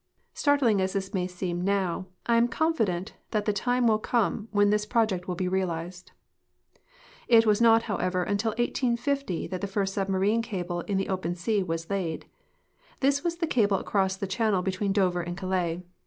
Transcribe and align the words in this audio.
Startling 0.33 0.81
as 0.81 0.93
this 0.93 1.13
may 1.13 1.27
seem 1.27 1.61
now, 1.61 2.07
I 2.25 2.37
am 2.37 2.47
confident 2.47 3.13
the 3.29 3.53
time 3.53 3.85
will 3.85 3.99
come 3.99 4.47
when 4.49 4.71
this 4.71 4.83
project 4.83 5.27
will 5.27 5.35
l^e 5.35 5.47
realized."... 5.51 6.11
It 7.27 7.45
was 7.45 7.61
not, 7.61 7.83
however, 7.83 8.23
until 8.23 8.53
1850 8.53 9.45
that 9.45 9.61
the 9.61 9.67
first 9.67 9.93
submarine 9.93 10.41
cable 10.41 10.81
in 10.81 10.97
the 10.97 11.07
open 11.09 11.35
sea 11.35 11.61
was 11.61 11.91
laid. 11.91 12.25
This 13.01 13.23
was 13.23 13.35
the 13.35 13.45
cable 13.45 13.77
across 13.77 14.15
the 14.17 14.25
channel 14.25 14.63
between 14.63 14.91
Dover 14.91 15.21
and 15.21 15.37
Calais. 15.37 15.83